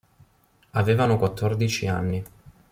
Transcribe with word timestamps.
Avevano 0.71 1.15
quattordici 1.19 1.85
anni. 1.85 2.23